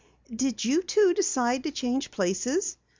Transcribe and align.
"Did 0.35 0.65
you 0.65 0.81
two 0.81 1.13
decide 1.13 1.61
to 1.65 1.71
change 1.71 2.09
places?" 2.09 2.75